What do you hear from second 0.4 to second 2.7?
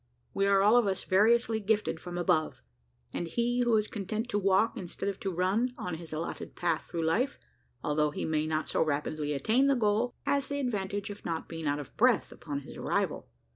are all of us variously gifted from Above,